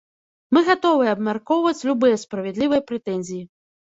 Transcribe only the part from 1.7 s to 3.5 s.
любыя справядлівыя прэтэнзіі.